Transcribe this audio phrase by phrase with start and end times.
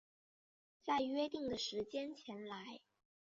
[0.83, 2.79] 在约定的时间前来